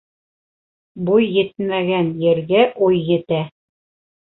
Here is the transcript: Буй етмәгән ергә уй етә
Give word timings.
Буй 1.09 1.27
етмәгән 1.37 2.11
ергә 2.25 2.65
уй 2.89 3.01
етә 3.13 3.45